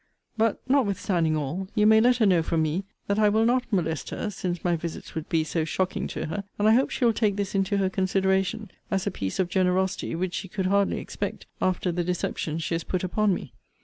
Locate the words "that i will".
3.05-3.45